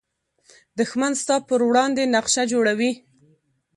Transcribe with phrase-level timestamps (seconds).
[0.79, 2.91] دښمن ستا پر وړاندې نقشه جوړوي